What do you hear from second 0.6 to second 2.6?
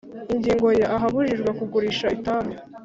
ya ahabujijwe kugurisha itabi